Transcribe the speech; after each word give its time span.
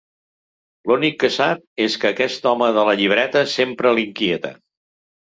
L'únic 0.91 1.19
que 1.23 1.29
sap 1.35 1.61
és 1.85 1.97
que 2.03 2.11
aquest 2.11 2.47
home 2.53 2.71
de 2.79 2.87
la 2.87 2.97
llibreta 3.03 3.45
sempre 3.53 3.93
l'inquieta. 3.99 4.53